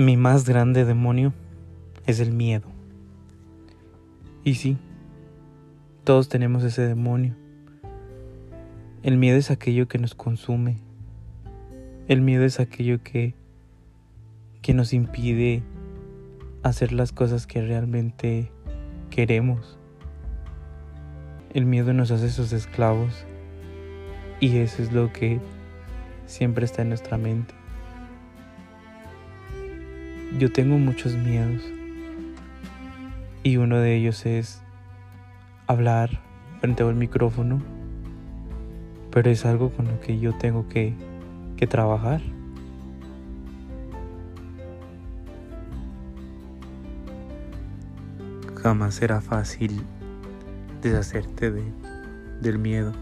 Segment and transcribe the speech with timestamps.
[0.00, 1.34] Mi más grande demonio
[2.06, 2.66] es el miedo.
[4.44, 4.78] Y sí,
[6.04, 7.36] todos tenemos ese demonio.
[9.02, 10.78] El miedo es aquello que nos consume.
[12.08, 13.34] El miedo es aquello que,
[14.62, 15.62] que nos impide
[16.62, 18.50] hacer las cosas que realmente
[19.10, 19.78] queremos.
[21.52, 23.26] El miedo nos hace sus esclavos
[24.40, 25.40] y eso es lo que
[26.24, 27.59] siempre está en nuestra mente.
[30.38, 31.60] Yo tengo muchos miedos
[33.42, 34.62] y uno de ellos es
[35.66, 36.20] hablar
[36.60, 37.60] frente al micrófono,
[39.10, 40.94] pero es algo con lo que yo tengo que,
[41.56, 42.20] que trabajar.
[48.62, 49.82] Jamás será fácil
[50.80, 51.64] deshacerte de,
[52.40, 52.92] del miedo,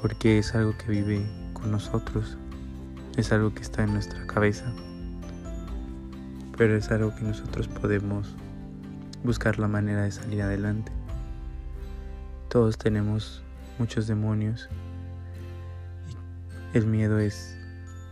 [0.00, 2.38] porque es algo que vive con nosotros,
[3.16, 4.72] es algo que está en nuestra cabeza
[6.62, 8.36] pero es algo que nosotros podemos
[9.24, 10.92] buscar la manera de salir adelante.
[12.48, 13.42] Todos tenemos
[13.80, 14.68] muchos demonios
[16.72, 17.58] y el miedo es,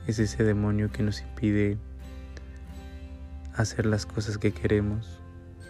[0.08, 1.78] es ese demonio que nos impide
[3.54, 5.20] hacer las cosas que queremos,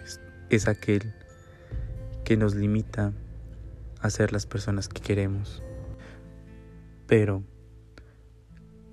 [0.02, 1.12] es, es aquel
[2.24, 3.12] que nos limita
[4.00, 5.62] a ser las personas que queremos.
[7.06, 7.42] Pero,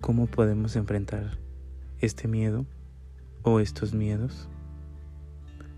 [0.02, 1.38] ¿cómo podemos enfrentar
[2.02, 2.66] este miedo?
[3.44, 4.50] O estos miedos,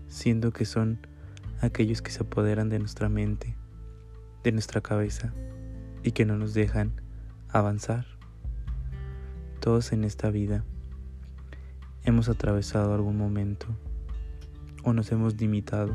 [0.08, 0.98] siendo que son
[1.60, 3.56] aquellos que se apoderan de nuestra mente,
[4.42, 5.32] de nuestra cabeza
[6.02, 7.00] y que no nos dejan
[7.48, 8.06] avanzar.
[9.60, 10.64] Todos en esta vida
[12.04, 13.66] hemos atravesado algún momento
[14.82, 15.94] o nos hemos limitado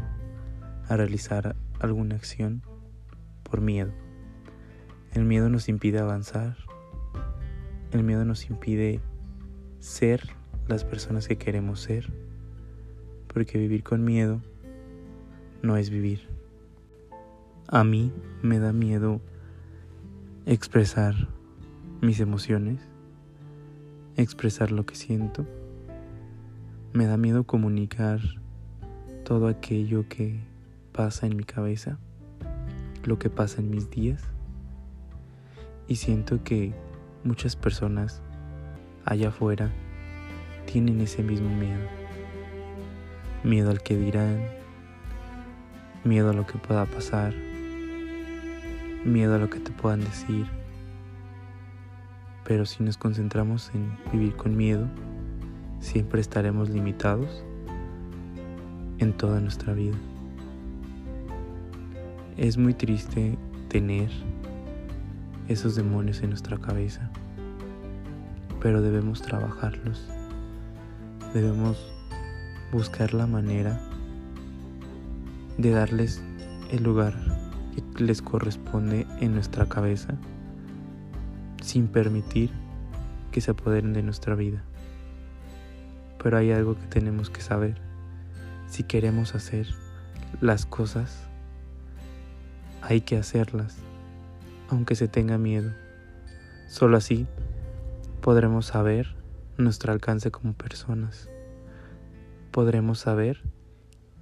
[0.87, 2.61] a realizar alguna acción
[3.43, 3.91] por miedo.
[5.13, 6.57] El miedo nos impide avanzar,
[7.91, 8.99] el miedo nos impide
[9.79, 10.35] ser
[10.67, 12.11] las personas que queremos ser,
[13.27, 14.41] porque vivir con miedo
[15.61, 16.27] no es vivir.
[17.67, 19.21] A mí me da miedo
[20.45, 21.15] expresar
[22.01, 22.79] mis emociones,
[24.15, 25.45] expresar lo que siento.
[26.93, 28.21] Me da miedo comunicar
[29.23, 30.39] todo aquello que
[30.93, 31.97] pasa en mi cabeza,
[33.03, 34.23] lo que pasa en mis días.
[35.87, 36.73] Y siento que
[37.23, 38.21] muchas personas
[39.03, 39.71] allá afuera
[40.65, 41.87] tienen ese mismo miedo.
[43.43, 44.41] Miedo al que dirán,
[46.03, 47.33] miedo a lo que pueda pasar,
[49.03, 50.45] miedo a lo que te puedan decir.
[52.43, 54.87] Pero si nos concentramos en vivir con miedo,
[55.79, 57.43] siempre estaremos limitados
[58.97, 59.95] en toda nuestra vida.
[62.37, 63.37] Es muy triste
[63.69, 64.09] tener
[65.47, 67.09] esos demonios en nuestra cabeza,
[68.59, 70.09] pero debemos trabajarlos
[71.35, 71.77] debemos
[72.71, 73.77] buscar la manera
[75.57, 76.23] de darles
[76.71, 77.13] el lugar
[77.75, 80.15] que les corresponde en nuestra cabeza
[81.61, 82.51] sin permitir
[83.33, 84.63] que se apoderen de nuestra vida.
[86.23, 87.75] Pero hay algo que tenemos que saber.
[88.69, 89.67] Si queremos hacer
[90.39, 91.19] las cosas,
[92.81, 93.75] hay que hacerlas,
[94.69, 95.73] aunque se tenga miedo.
[96.69, 97.27] Solo así
[98.21, 99.24] podremos saber
[99.57, 101.29] nuestro alcance como personas.
[102.51, 103.41] Podremos saber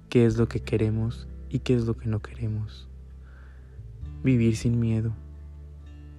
[0.08, 2.88] qué es lo que queremos y qué es lo que no queremos.
[4.22, 5.14] Vivir sin miedo,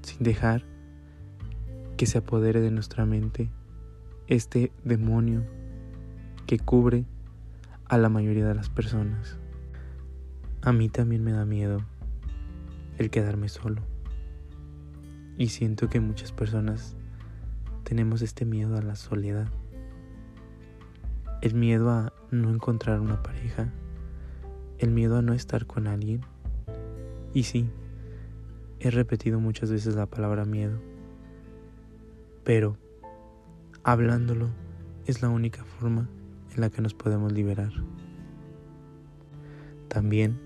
[0.01, 0.63] sin dejar
[1.97, 3.49] que se apodere de nuestra mente
[4.27, 5.43] este demonio
[6.45, 7.05] que cubre
[7.87, 9.37] a la mayoría de las personas.
[10.61, 11.79] A mí también me da miedo
[12.97, 13.81] el quedarme solo.
[15.37, 16.95] Y siento que muchas personas
[17.85, 19.47] tenemos este miedo a la soledad,
[21.41, 23.71] el miedo a no encontrar una pareja,
[24.79, 26.21] el miedo a no estar con alguien.
[27.31, 27.69] Y sí,
[28.79, 30.79] he repetido muchas veces la palabra miedo,
[32.43, 32.75] pero
[33.83, 34.49] hablándolo
[35.05, 36.09] es la única forma
[36.55, 37.71] en la que nos podemos liberar.
[39.89, 40.39] También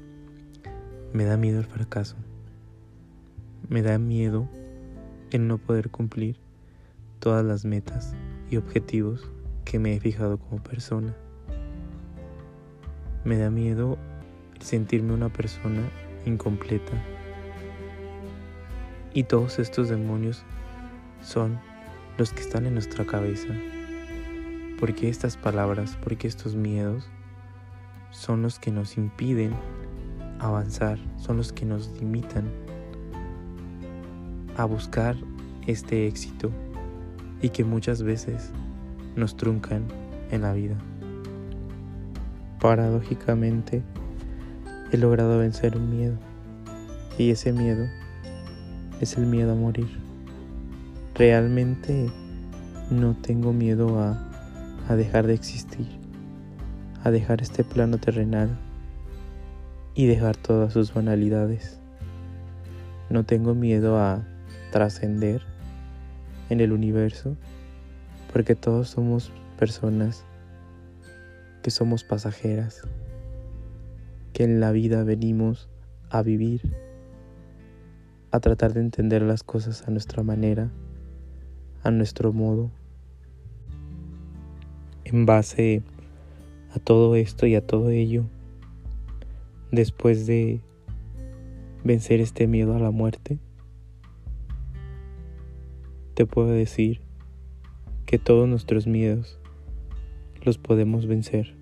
[1.14, 2.18] me da miedo el fracaso,
[3.70, 4.50] me da miedo
[5.32, 6.49] el no poder cumplir
[7.20, 8.14] todas las metas
[8.50, 9.30] y objetivos
[9.66, 11.16] que me he fijado como persona.
[13.24, 13.98] Me da miedo
[14.60, 15.90] sentirme una persona
[16.26, 16.94] incompleta.
[19.14, 20.44] Y todos estos demonios
[21.22, 21.60] son
[22.18, 23.54] los que están en nuestra cabeza.
[24.80, 27.10] Porque estas palabras, porque estos miedos
[28.12, 29.54] son los que nos impiden
[30.40, 32.50] avanzar, son los que nos limitan
[34.56, 35.18] a buscar
[35.68, 36.52] este éxito
[37.42, 38.52] y que muchas veces
[39.16, 39.84] nos truncan
[40.32, 40.76] en la vida.
[42.60, 43.84] Paradójicamente,
[44.92, 46.18] he logrado vencer un miedo
[47.18, 47.86] y ese miedo
[49.00, 49.88] es el miedo a morir.
[51.16, 52.12] Realmente
[52.90, 54.18] no tengo miedo a,
[54.88, 55.88] a dejar de existir,
[57.04, 58.58] a dejar este plano terrenal
[59.96, 61.80] y dejar todas sus banalidades.
[63.10, 64.24] No tengo miedo a
[64.72, 65.42] trascender
[66.50, 67.36] en el universo
[68.32, 70.24] porque todos somos personas
[71.64, 72.84] que somos pasajeras,
[74.34, 75.68] que en la vida venimos
[76.10, 76.62] a vivir,
[78.32, 80.70] a tratar de entender las cosas a nuestra manera,
[81.84, 82.72] a nuestro modo.
[85.04, 85.82] En base
[86.76, 88.26] a todo esto y a todo ello,
[89.72, 90.62] después de
[91.84, 93.40] vencer este miedo a la muerte,
[96.20, 97.00] te puedo decir
[98.06, 99.40] que todos nuestros miedos
[100.44, 101.56] los podemos vencer,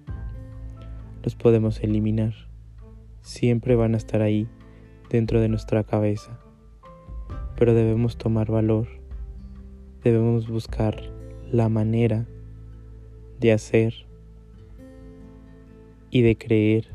[1.22, 2.34] los podemos eliminar,
[3.22, 4.48] siempre van a estar ahí
[5.12, 6.40] dentro de nuestra cabeza,
[7.56, 8.88] pero debemos tomar valor,
[10.04, 11.04] debemos buscar
[11.52, 12.26] la manera
[13.40, 14.08] de hacer
[16.10, 16.88] y de creer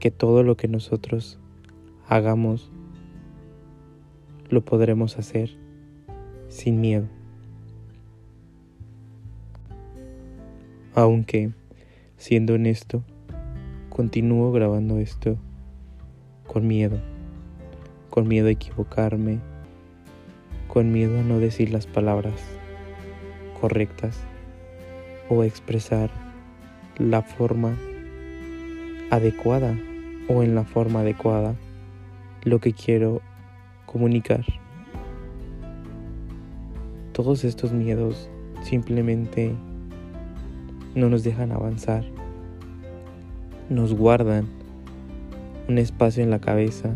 [0.00, 1.38] que todo lo que nosotros
[2.08, 2.72] hagamos
[4.50, 5.56] lo podremos hacer
[6.48, 7.06] sin miedo.
[10.94, 11.52] Aunque,
[12.16, 13.04] siendo honesto,
[13.88, 15.38] continúo grabando esto
[16.46, 16.98] con miedo,
[18.10, 19.38] con miedo a equivocarme,
[20.66, 22.34] con miedo a no decir las palabras
[23.60, 24.18] correctas
[25.28, 26.10] o expresar
[26.98, 27.76] la forma
[29.10, 29.76] adecuada
[30.28, 31.54] o en la forma adecuada
[32.42, 33.20] lo que quiero
[33.90, 34.44] comunicar.
[37.12, 38.30] Todos estos miedos
[38.62, 39.52] simplemente
[40.94, 42.04] no nos dejan avanzar,
[43.68, 44.46] nos guardan
[45.68, 46.90] un espacio en la cabeza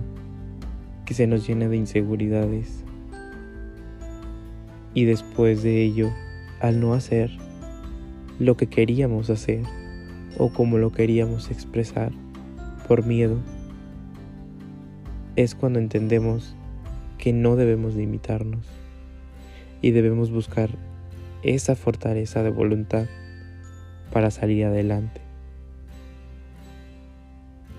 [1.05, 2.85] que se nos llena de inseguridades.
[4.95, 6.11] Y después de ello,
[6.61, 7.31] al no hacer
[8.39, 9.63] lo que queríamos hacer
[10.39, 12.13] o como lo queríamos expresar
[12.87, 13.39] por miedo,
[15.35, 16.55] es cuando entendemos
[17.25, 18.67] que no debemos limitarnos
[19.81, 20.69] y debemos buscar
[21.43, 23.07] esa fortaleza de voluntad
[24.13, 25.23] para salir adelante.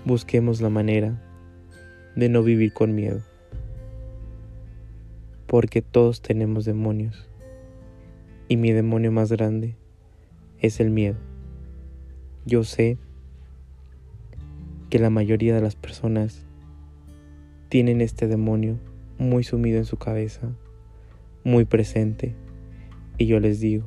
[0.04, 1.22] Busquemos la manera
[2.16, 3.20] de no vivir con miedo,
[5.46, 7.28] porque todos tenemos demonios
[8.48, 9.76] y mi demonio más grande
[10.58, 11.18] es el miedo.
[12.46, 12.98] Yo sé
[14.90, 16.44] que la mayoría de las personas
[17.68, 18.80] tienen este demonio
[19.18, 20.52] muy sumido en su cabeza,
[21.44, 22.34] muy presente.
[23.18, 23.86] Y yo les digo,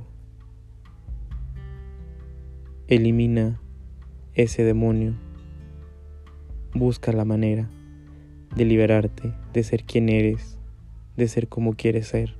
[2.87, 3.61] elimina
[4.33, 5.15] ese demonio,
[6.73, 7.69] busca la manera
[8.55, 10.57] de liberarte, de ser quien eres,
[11.15, 12.35] de ser como quieres ser,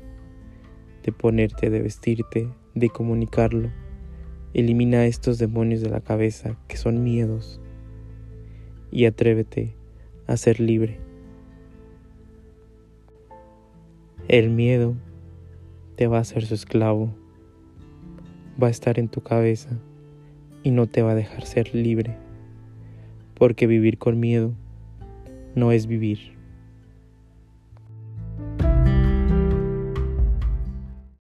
[1.03, 3.69] de ponerte, de vestirte, de comunicarlo.
[4.53, 7.61] Elimina estos demonios de la cabeza que son miedos
[8.91, 9.75] y atrévete
[10.25, 11.08] a ser libre.
[14.29, 14.93] El miedo
[15.95, 17.09] te va a hacer su esclavo,
[18.61, 19.71] va a estar en tu cabeza
[20.61, 22.15] y no te va a dejar ser libre,
[23.33, 24.53] porque vivir con miedo
[25.55, 26.38] no es vivir.